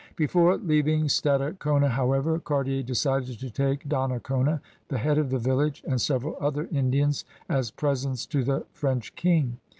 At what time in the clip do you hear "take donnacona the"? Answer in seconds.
3.51-4.97